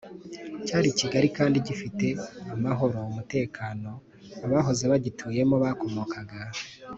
[0.67, 2.09] cyari kigari kandi gi te
[2.53, 3.89] amahoro n umutekano
[4.39, 6.39] k Abahoze bagituyemo bakomokaga